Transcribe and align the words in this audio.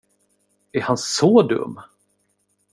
Är 0.71 0.81
han 0.81 0.97
så 0.97 1.41
dum? 1.43 1.79